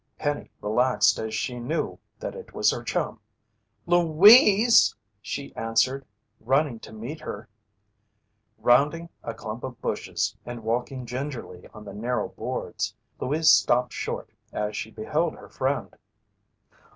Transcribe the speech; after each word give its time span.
Penny 0.17 0.49
relaxed 0.61 1.19
as 1.19 1.31
she 1.35 1.59
knew 1.59 1.99
that 2.19 2.33
it 2.33 2.55
was 2.55 2.71
her 2.71 2.81
chum. 2.81 3.19
"Louise!" 3.85 4.95
she 5.21 5.55
answered, 5.55 6.07
running 6.39 6.79
to 6.79 6.91
meet 6.91 7.19
her. 7.19 7.47
Rounding 8.57 9.09
a 9.23 9.35
clump 9.35 9.63
of 9.63 9.79
bushes, 9.79 10.35
and 10.43 10.63
walking 10.63 11.05
gingerly 11.05 11.67
on 11.71 11.85
the 11.85 11.93
narrow 11.93 12.29
boards, 12.29 12.95
Louise 13.19 13.51
stopped 13.51 13.93
short 13.93 14.31
as 14.51 14.75
she 14.75 14.89
beheld 14.89 15.35
her 15.35 15.49
friend. 15.49 15.95